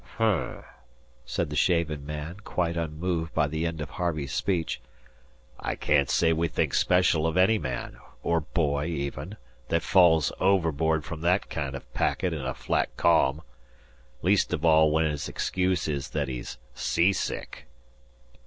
[0.17, 0.63] "H'm,"
[1.25, 4.81] said the shaven man, quite unmoved by the end of Harvey's speech.
[5.59, 9.37] "I can't say we think special of any man, or boy even,
[9.67, 13.43] that falls overboard from that kind o' packet in a flat ca'am.
[14.23, 17.67] Least of all when his excuse is that he's seasick."